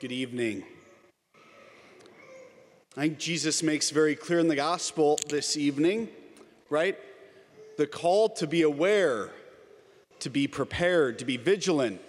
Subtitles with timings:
[0.00, 0.62] Good evening.
[2.96, 6.08] I think Jesus makes very clear in the gospel this evening,
[6.70, 6.96] right?
[7.78, 9.30] The call to be aware,
[10.20, 12.00] to be prepared, to be vigilant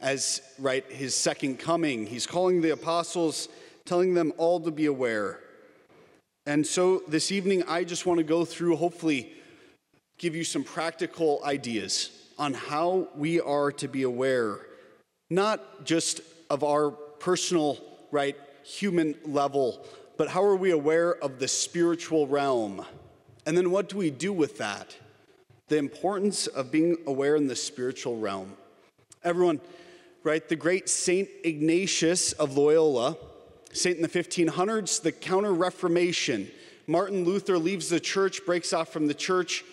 [0.00, 2.06] as, right, his second coming.
[2.06, 3.48] He's calling the apostles,
[3.84, 5.40] telling them all to be aware.
[6.46, 9.32] And so this evening, I just want to go through, hopefully,
[10.18, 14.60] give you some practical ideas on how we are to be aware,
[15.30, 16.20] not just
[16.52, 17.78] of our personal,
[18.10, 19.82] right, human level,
[20.18, 22.84] but how are we aware of the spiritual realm?
[23.46, 24.94] And then what do we do with that?
[25.68, 28.52] The importance of being aware in the spiritual realm.
[29.24, 29.62] Everyone,
[30.24, 33.16] right, the great Saint Ignatius of Loyola,
[33.72, 36.50] saint in the 1500s, the Counter Reformation.
[36.86, 39.64] Martin Luther leaves the church, breaks off from the church,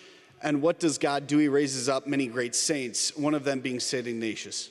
[0.42, 1.36] and what does God do?
[1.36, 4.70] He raises up many great saints, one of them being Saint Ignatius.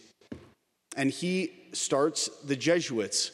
[0.98, 3.32] And he starts the Jesuits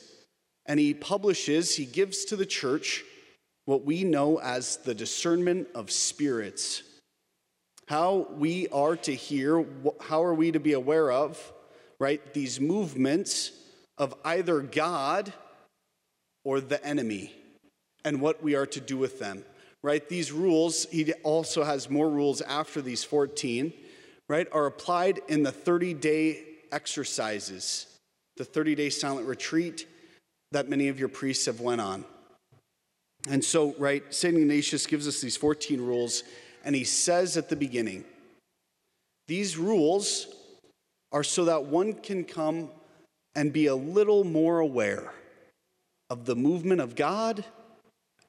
[0.66, 3.04] and he publishes, he gives to the church
[3.66, 6.84] what we know as the discernment of spirits.
[7.88, 9.66] How we are to hear,
[10.02, 11.54] how are we to be aware of,
[12.00, 13.52] right, these movements
[13.98, 15.32] of either God
[16.44, 17.34] or the enemy
[18.04, 19.44] and what we are to do with them,
[19.84, 20.08] right?
[20.08, 23.74] These rules, he also has more rules after these 14,
[24.28, 27.88] right, are applied in the 30 day exercises,
[28.38, 29.88] the 30 day silent retreat
[30.52, 32.06] that many of your priests have went on.
[33.30, 34.38] And so, right, St.
[34.38, 36.24] Ignatius gives us these 14 rules,
[36.64, 38.06] and he says at the beginning,
[39.28, 40.28] these rules
[41.12, 42.70] are so that one can come
[43.36, 45.12] and be a little more aware
[46.10, 47.44] of the movement of God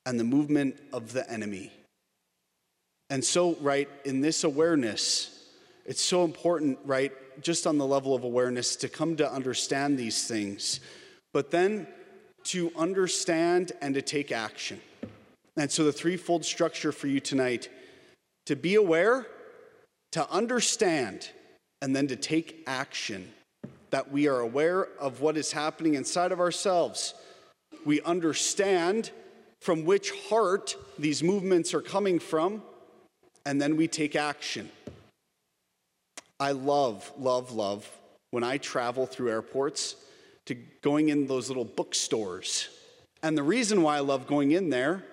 [0.07, 1.73] and the movement of the enemy.
[3.11, 5.36] And so, right, in this awareness,
[5.87, 10.27] it's so important, right, just on the level of awareness to come to understand these
[10.27, 10.81] things.
[11.33, 11.87] But then
[12.45, 14.81] to understand and to take action.
[15.57, 17.69] And so, the threefold structure for you tonight
[18.47, 19.27] to be aware,
[20.13, 21.31] to understand,
[21.83, 23.33] and then to take action.
[23.91, 27.15] That we are aware of what is happening inside of ourselves.
[27.85, 29.11] We understand
[29.61, 32.63] from which heart these movements are coming from,
[33.45, 34.71] and then we take action.
[36.39, 37.91] I love, love, love
[38.31, 39.97] when I travel through airports
[40.47, 42.69] to going in those little bookstores.
[43.23, 45.05] And the reason why I love going in there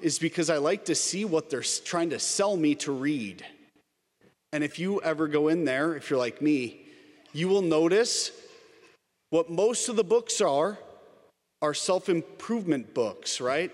[0.00, 3.44] is because I like to see what they're trying to sell me to read.
[4.52, 6.86] And if you ever go in there, if you're like me,
[7.32, 8.30] you will notice
[9.30, 10.78] what most of the books are
[11.62, 13.72] are self improvement books, right?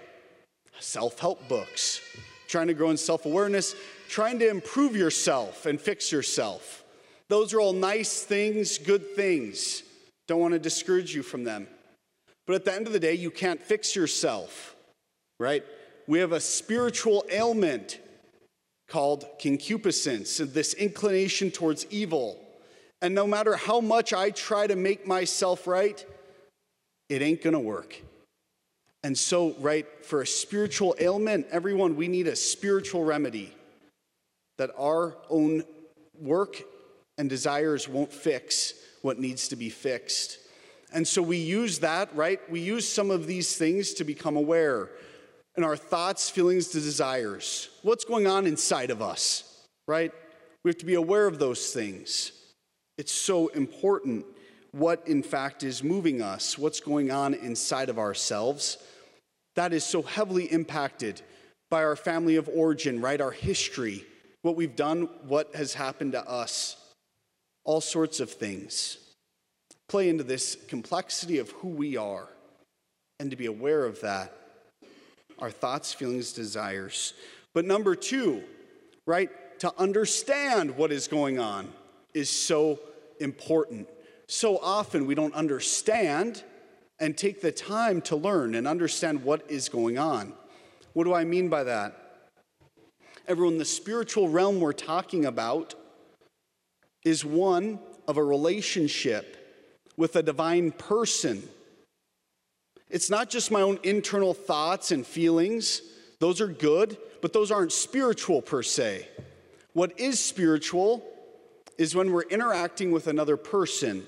[0.79, 2.01] Self help books,
[2.47, 3.75] trying to grow in self awareness,
[4.09, 6.85] trying to improve yourself and fix yourself.
[7.29, 9.83] Those are all nice things, good things.
[10.27, 11.69] Don't want to discourage you from them.
[12.47, 14.75] But at the end of the day, you can't fix yourself,
[15.39, 15.63] right?
[16.07, 18.01] We have a spiritual ailment
[18.89, 22.43] called concupiscence, this inclination towards evil.
[23.03, 26.05] And no matter how much I try to make myself right,
[27.11, 28.01] it ain't gonna work.
[29.03, 33.55] And so, right, for a spiritual ailment, everyone, we need a spiritual remedy
[34.59, 35.65] that our own
[36.21, 36.63] work
[37.17, 40.39] and desires won't fix what needs to be fixed.
[40.93, 42.41] And so we use that, right?
[42.51, 44.91] We use some of these things to become aware
[45.57, 47.69] in our thoughts, feelings, desires.
[47.83, 50.13] What's going on inside of us, right?
[50.65, 52.33] We have to be aware of those things.
[52.97, 54.25] It's so important
[54.73, 58.79] what, in fact, is moving us, what's going on inside of ourselves.
[59.57, 61.23] That is so heavily impacted
[61.71, 63.21] by our family of origin, right?
[63.21, 64.05] Our history,
[64.49, 66.77] what we've done, what has happened to us
[67.65, 68.97] all sorts of things
[69.89, 72.31] play into this complexity of who we are.
[73.21, 74.33] And to be aware of that,
[75.39, 77.13] our thoughts, feelings, desires.
[77.53, 78.43] But number two,
[79.05, 79.29] right,
[79.61, 81.71] to understand what is going on
[82.15, 82.81] is so
[83.21, 83.87] important.
[84.29, 86.43] So often we don't understand
[86.99, 90.33] and take the time to learn and understand what is going on.
[90.95, 92.08] What do I mean by that?
[93.29, 95.75] Everyone, the spiritual realm we're talking about
[97.05, 97.79] is one
[98.09, 99.37] of a relationship
[99.99, 101.47] with a divine person.
[102.89, 105.83] It's not just my own internal thoughts and feelings,
[106.21, 109.07] those are good, but those aren't spiritual per se.
[109.75, 111.05] What is spiritual
[111.77, 114.07] is when we're interacting with another person.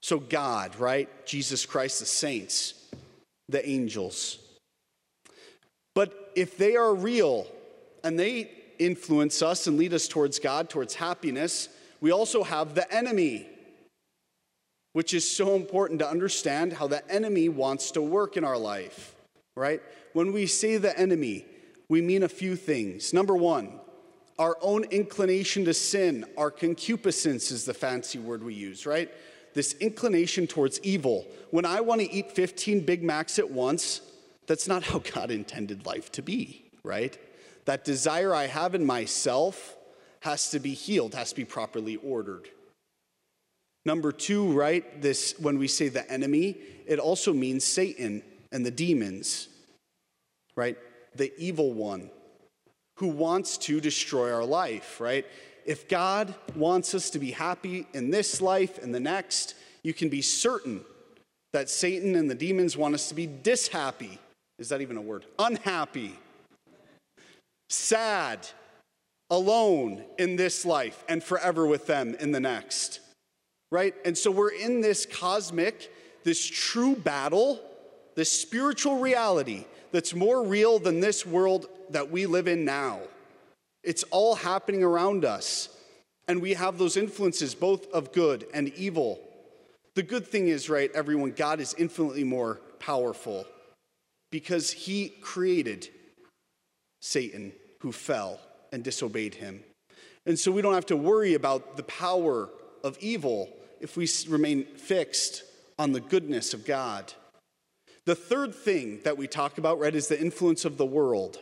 [0.00, 1.08] So, God, right?
[1.26, 2.74] Jesus Christ, the saints,
[3.48, 4.38] the angels.
[5.96, 7.48] But if they are real
[8.04, 11.68] and they influence us and lead us towards God, towards happiness,
[12.00, 13.48] we also have the enemy,
[14.92, 19.14] which is so important to understand how the enemy wants to work in our life,
[19.56, 19.82] right?
[20.12, 21.44] When we say the enemy,
[21.88, 23.12] we mean a few things.
[23.12, 23.80] Number one,
[24.38, 29.12] our own inclination to sin, our concupiscence is the fancy word we use, right?
[29.54, 31.26] This inclination towards evil.
[31.50, 34.00] When I want to eat 15 Big Macs at once,
[34.46, 37.18] that's not how God intended life to be, right?
[37.68, 39.76] That desire I have in myself
[40.20, 42.48] has to be healed, has to be properly ordered.
[43.84, 45.02] Number two, right?
[45.02, 46.56] This, when we say the enemy,
[46.86, 48.22] it also means Satan
[48.52, 49.48] and the demons,
[50.56, 50.78] right?
[51.14, 52.08] The evil one
[52.96, 55.26] who wants to destroy our life, right?
[55.66, 60.08] If God wants us to be happy in this life and the next, you can
[60.08, 60.86] be certain
[61.52, 64.18] that Satan and the demons want us to be dishappy.
[64.58, 65.26] Is that even a word?
[65.38, 66.18] Unhappy,
[67.68, 68.46] sad,
[69.30, 73.00] alone in this life, and forever with them in the next,
[73.70, 73.94] right?
[74.04, 75.92] And so we're in this cosmic,
[76.24, 77.60] this true battle,
[78.14, 83.00] this spiritual reality that's more real than this world that we live in now.
[83.82, 85.68] It's all happening around us.
[86.26, 89.18] And we have those influences, both of good and evil.
[89.94, 93.46] The good thing is, right, everyone, God is infinitely more powerful
[94.30, 95.88] because he created
[97.00, 98.40] Satan who fell
[98.72, 99.62] and disobeyed him.
[100.26, 102.50] And so we don't have to worry about the power
[102.84, 103.48] of evil
[103.80, 105.42] if we remain fixed
[105.78, 107.12] on the goodness of God.
[108.04, 111.38] The third thing that we talk about, right, is the influence of the world.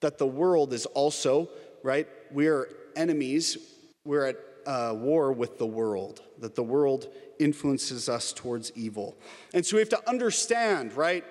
[0.00, 1.48] That the world is also,
[1.82, 3.58] right, we're enemies,
[4.04, 4.36] we're at
[4.66, 7.08] uh, war with the world, that the world
[7.38, 9.16] influences us towards evil.
[9.54, 11.24] And so we have to understand, right,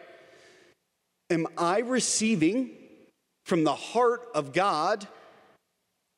[1.29, 2.71] am I receiving
[3.47, 5.07] from the heart of God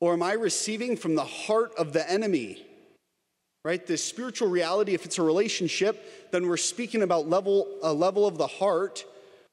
[0.02, 2.66] or am I receiving from the heart of the enemy?
[3.64, 3.86] right?
[3.86, 8.38] This spiritual reality, if it's a relationship, then we're speaking about level, a level of
[8.38, 9.06] the heart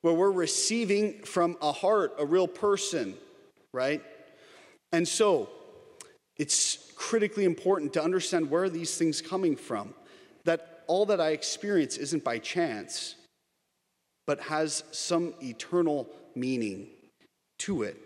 [0.02, 3.14] where we're receiving from a heart, a real person,
[3.72, 4.02] right?
[4.92, 5.48] And so
[6.36, 9.94] it's critically important to understand where these things coming from.
[10.44, 13.16] That all that I experience isn't by chance,
[14.26, 16.86] but has some eternal meaning
[17.60, 17.96] to it.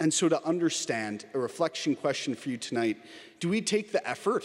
[0.00, 2.98] And so, to understand, a reflection question for you tonight
[3.40, 4.44] do we take the effort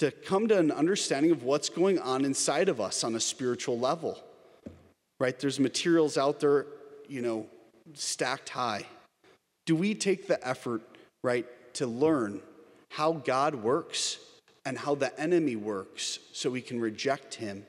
[0.00, 3.78] to come to an understanding of what's going on inside of us on a spiritual
[3.78, 4.18] level.
[5.18, 5.38] Right?
[5.38, 6.64] There's materials out there,
[7.06, 7.46] you know,
[7.92, 8.86] stacked high.
[9.66, 10.80] Do we take the effort,
[11.22, 12.40] right, to learn
[12.88, 14.18] how God works
[14.64, 17.66] and how the enemy works so we can reject him?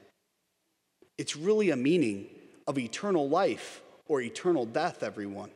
[1.18, 2.28] It's really a meaning
[2.66, 5.52] of eternal life or eternal death, everyone.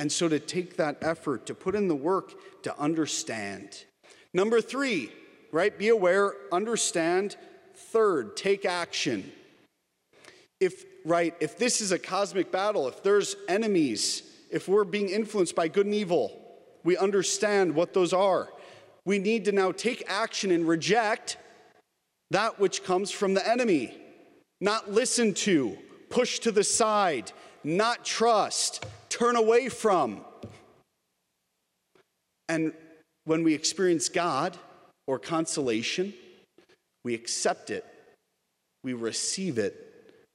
[0.00, 2.32] And so to take that effort, to put in the work
[2.62, 3.84] to understand.
[4.32, 5.12] Number three,
[5.52, 5.78] right?
[5.78, 7.36] Be aware, understand.
[7.74, 9.30] Third, take action.
[10.58, 15.54] If, right, if this is a cosmic battle, if there's enemies, if we're being influenced
[15.54, 16.32] by good and evil,
[16.82, 18.48] we understand what those are.
[19.04, 21.36] We need to now take action and reject
[22.30, 23.98] that which comes from the enemy,
[24.62, 25.76] not listen to,
[26.08, 27.32] push to the side,
[27.62, 28.86] not trust,
[29.20, 30.24] turn away from.
[32.48, 32.72] And
[33.24, 34.56] when we experience God,
[35.06, 36.14] or consolation,
[37.04, 37.84] we accept it,
[38.84, 39.74] we receive it,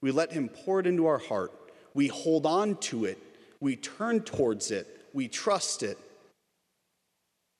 [0.02, 1.50] we let Him pour it into our heart,
[1.94, 3.18] we hold on to it,
[3.58, 5.98] we turn towards it, we trust it.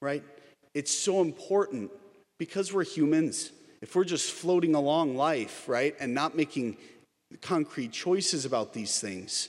[0.02, 0.22] Right?
[0.74, 1.90] It's so important
[2.38, 3.50] because we're humans.
[3.80, 6.76] If we're just floating along life, right, and not making
[7.40, 9.48] concrete choices about these things,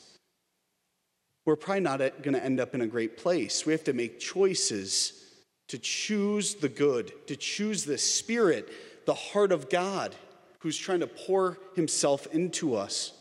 [1.48, 3.66] we're probably not going to end up in a great place.
[3.66, 5.24] We have to make choices
[5.70, 8.70] to choose the good, to choose the Spirit,
[9.06, 10.14] the heart of God,
[10.60, 13.14] who's trying to pour himself into us,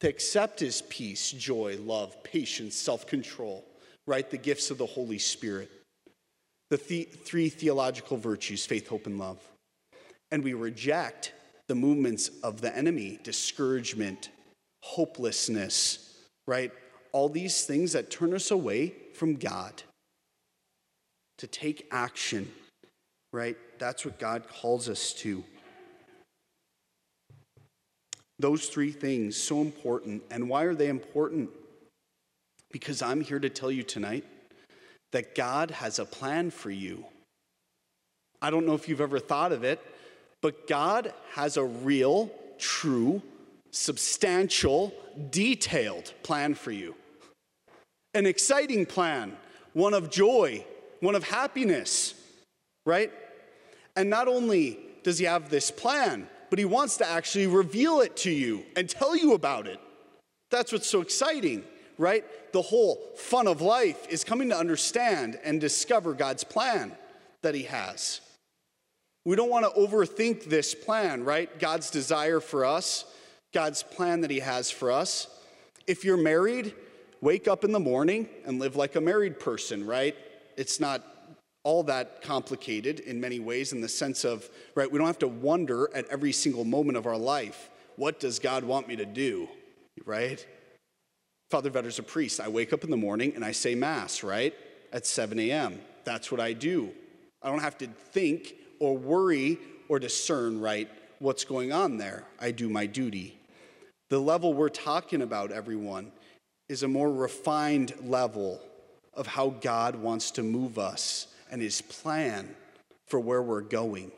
[0.00, 3.66] to accept his peace, joy, love, patience, self control,
[4.06, 4.30] right?
[4.30, 5.70] The gifts of the Holy Spirit.
[6.70, 9.38] The, the three theological virtues faith, hope, and love.
[10.30, 11.34] And we reject
[11.68, 14.30] the movements of the enemy discouragement,
[14.80, 16.72] hopelessness, right?
[17.12, 19.82] All these things that turn us away from God
[21.38, 22.50] to take action,
[23.32, 23.56] right?
[23.78, 25.42] That's what God calls us to.
[28.38, 30.22] Those three things, so important.
[30.30, 31.50] And why are they important?
[32.70, 34.24] Because I'm here to tell you tonight
[35.12, 37.04] that God has a plan for you.
[38.40, 39.80] I don't know if you've ever thought of it,
[40.40, 43.22] but God has a real, true,
[43.70, 44.92] substantial,
[45.30, 46.94] detailed plan for you.
[48.14, 49.36] An exciting plan,
[49.72, 50.64] one of joy,
[51.00, 52.14] one of happiness,
[52.84, 53.12] right?
[53.96, 58.16] And not only does he have this plan, but he wants to actually reveal it
[58.18, 59.78] to you and tell you about it.
[60.50, 61.64] That's what's so exciting,
[61.96, 62.24] right?
[62.52, 66.96] The whole fun of life is coming to understand and discover God's plan
[67.42, 68.20] that he has.
[69.24, 71.56] We don't want to overthink this plan, right?
[71.60, 73.04] God's desire for us,
[73.52, 75.26] God's plan that he has for us.
[75.86, 76.74] If you're married,
[77.20, 80.14] wake up in the morning and live like a married person, right?
[80.56, 81.02] It's not
[81.62, 85.28] all that complicated in many ways in the sense of, right, we don't have to
[85.28, 89.48] wonder at every single moment of our life, what does God want me to do,
[90.06, 90.46] right?
[91.50, 92.40] Father Vetter's a priest.
[92.40, 94.54] I wake up in the morning and I say Mass, right?
[94.92, 95.80] At 7 a.m.
[96.04, 96.92] That's what I do.
[97.42, 100.88] I don't have to think or worry or discern, right,
[101.18, 102.24] what's going on there.
[102.38, 103.39] I do my duty.
[104.10, 106.10] The level we're talking about, everyone,
[106.68, 108.60] is a more refined level
[109.14, 112.54] of how God wants to move us and his plan
[113.06, 114.10] for where we're going.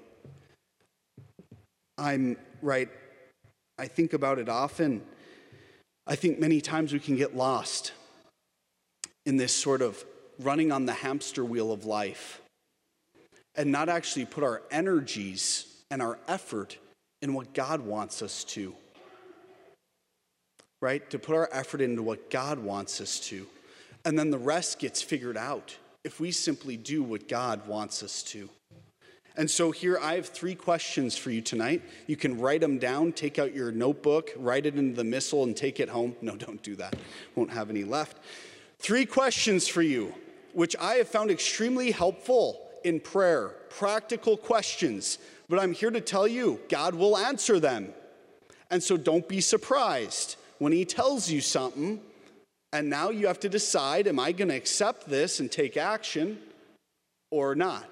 [1.98, 2.88] I'm right,
[3.78, 5.02] I think about it often.
[6.06, 7.92] I think many times we can get lost
[9.26, 10.02] in this sort of
[10.40, 12.40] running on the hamster wheel of life
[13.54, 16.78] and not actually put our energies and our effort
[17.20, 18.74] in what God wants us to.
[20.82, 21.08] Right?
[21.10, 23.46] To put our effort into what God wants us to.
[24.04, 28.22] And then the rest gets figured out if we simply do what God wants us
[28.24, 28.50] to.
[29.36, 31.82] And so here I have three questions for you tonight.
[32.06, 35.56] You can write them down, take out your notebook, write it into the missal, and
[35.56, 36.16] take it home.
[36.20, 36.96] No, don't do that.
[37.36, 38.18] Won't have any left.
[38.78, 40.12] Three questions for you,
[40.52, 43.54] which I have found extremely helpful in prayer.
[43.70, 45.18] Practical questions.
[45.48, 47.94] But I'm here to tell you, God will answer them.
[48.68, 52.00] And so don't be surprised when He tells you something
[52.72, 56.38] and now you have to decide am I going to accept this and take action
[57.32, 57.84] or not?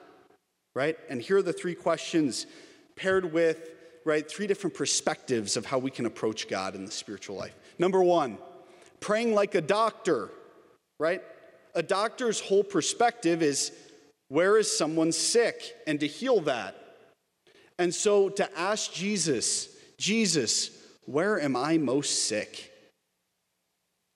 [0.77, 0.97] Right?
[1.09, 2.47] And here are the three questions
[2.95, 3.71] paired with,
[4.05, 7.57] right, three different perspectives of how we can approach God in the spiritual life.
[7.81, 8.39] Number one,
[9.01, 10.31] praying like a doctor,
[11.01, 11.23] right?
[11.75, 13.73] A doctor's whole perspective is
[14.29, 16.77] where is someone sick and to heal that.
[17.81, 20.71] And so to ask Jesus, Jesus,
[21.07, 22.73] where am I most sick?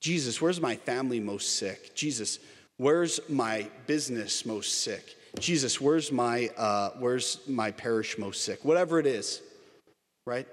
[0.00, 1.94] Jesus, where's my family most sick?
[1.94, 2.38] Jesus,
[2.76, 5.16] where's my business most sick?
[5.38, 8.64] Jesus, where's my, uh, where's my parish most sick?
[8.64, 9.40] Whatever it is,
[10.26, 10.46] right?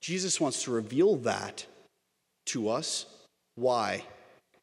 [0.00, 1.66] Jesus wants to reveal that
[2.46, 3.06] to us.
[3.56, 4.04] Why?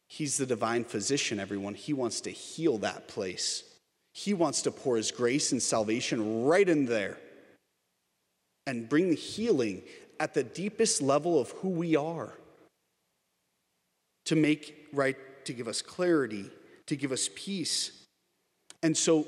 [0.07, 1.73] He's the divine physician, everyone.
[1.73, 3.63] He wants to heal that place.
[4.13, 7.17] He wants to pour his grace and salvation right in there
[8.67, 9.83] and bring the healing
[10.21, 12.31] at the deepest level of who we are
[14.25, 16.45] to make right, to give us clarity,
[16.85, 18.05] to give us peace.
[18.83, 19.25] And so,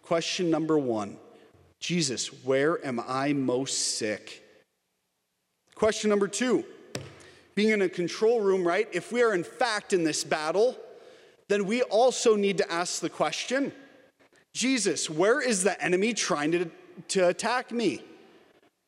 [0.00, 1.18] question number one
[1.78, 4.42] Jesus, where am I most sick?
[5.74, 6.64] Question number two
[7.54, 8.88] being in a control room, right?
[8.92, 10.74] If we are in fact in this battle,
[11.48, 13.72] then we also need to ask the question
[14.54, 16.70] Jesus, where is the enemy trying to,
[17.08, 18.02] to attack me?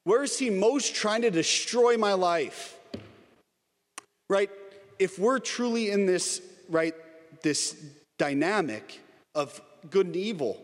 [0.07, 2.79] Where is he most trying to destroy my life?
[4.31, 4.51] Right?
[4.99, 6.95] if we're truly in this, right,
[7.43, 7.77] this
[8.19, 9.01] dynamic
[9.35, 9.61] of
[9.91, 10.63] good and evil,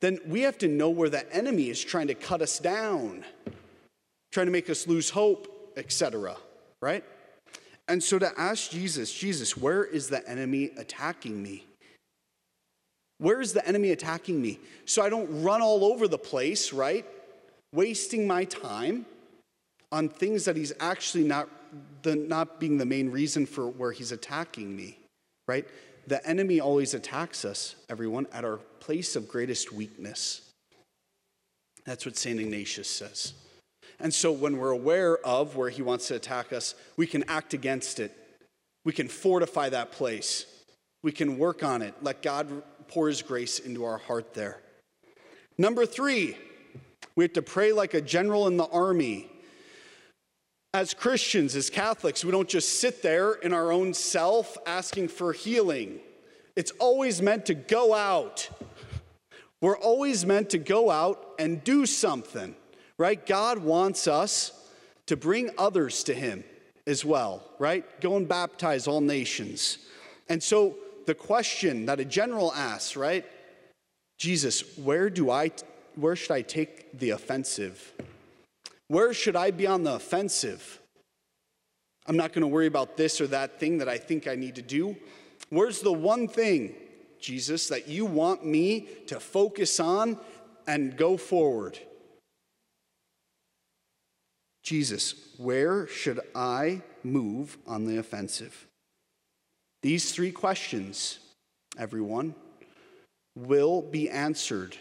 [0.00, 3.24] then we have to know where the enemy is trying to cut us down,
[4.32, 6.36] trying to make us lose hope, etc.
[6.80, 7.04] Right?
[7.88, 11.64] And so to ask Jesus, Jesus, where is the enemy attacking me?
[13.18, 14.58] Where is the enemy attacking me?
[14.86, 17.04] So I don't run all over the place, right?
[17.72, 19.06] Wasting my time
[19.92, 21.48] on things that he's actually not
[22.02, 24.98] the, not being the main reason for where he's attacking me,
[25.46, 25.66] right?
[26.06, 30.42] The enemy always attacks us, everyone, at our place of greatest weakness.
[31.84, 32.40] That's what St.
[32.40, 33.34] Ignatius says.
[34.00, 37.54] And so when we're aware of where he wants to attack us, we can act
[37.54, 38.16] against it.
[38.84, 40.46] We can fortify that place.
[41.02, 41.94] We can work on it.
[42.02, 44.58] Let God pour his grace into our heart there.
[45.58, 46.36] Number three,
[47.16, 49.30] we have to pray like a general in the army
[50.72, 55.32] as Christians, as Catholics, we don't just sit there in our own self asking for
[55.32, 55.98] healing.
[56.54, 58.48] It's always meant to go out.
[59.60, 62.54] We're always meant to go out and do something,
[62.98, 63.24] right?
[63.24, 64.52] God wants us
[65.06, 66.44] to bring others to Him
[66.86, 67.84] as well, right?
[68.00, 69.78] Go and baptize all nations.
[70.28, 70.76] And so
[71.06, 73.26] the question that a general asks, right?
[74.18, 75.50] Jesus, where do I
[75.96, 77.92] where should I take the offensive?
[78.88, 80.80] Where should I be on the offensive?
[82.06, 84.56] I'm not going to worry about this or that thing that I think I need
[84.56, 84.96] to do.
[85.48, 86.74] Where's the one thing,
[87.20, 90.18] Jesus, that you want me to focus on
[90.66, 91.78] and go forward?
[94.62, 98.66] Jesus, where should I move on the offensive?
[99.82, 101.18] These three questions,
[101.78, 102.34] everyone,
[103.36, 104.76] will be answered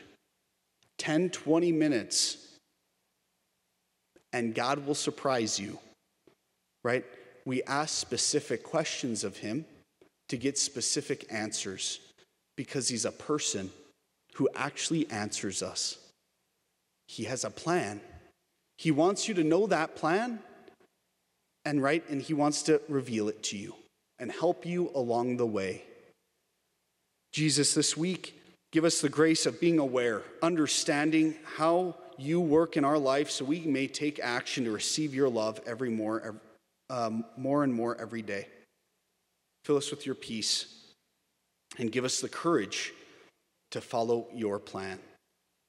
[1.00, 2.38] 10, 20 minutes,
[4.32, 5.80] and God will surprise you,
[6.84, 7.04] right?
[7.46, 9.66] We ask specific questions of Him
[10.28, 12.00] to get specific answers
[12.56, 13.72] because He's a person
[14.36, 15.98] who actually answers us.
[17.08, 18.02] He has a plan.
[18.78, 20.40] He wants you to know that plan
[21.66, 23.76] and right and he wants to reveal it to you
[24.18, 25.84] and help you along the way.
[27.34, 28.39] Jesus this week
[28.72, 33.46] give us the grace of being aware, understanding how you work in our life so
[33.46, 36.36] we may take action to receive your love every more
[36.90, 38.48] um, more and more every day.
[39.64, 40.66] Fill us with your peace
[41.78, 42.94] and give us the courage
[43.72, 45.00] to follow your plan.